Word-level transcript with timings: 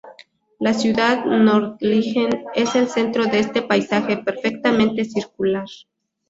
La 0.59 0.73
ciudad 0.73 1.25
de 1.25 1.37
Nördlingen 1.37 2.31
es 2.55 2.73
el 2.73 2.87
centro 2.87 3.27
de 3.27 3.37
este 3.37 3.61
paisaje 3.61 4.17
perfectamente 4.17 5.05
circular. 5.05 5.67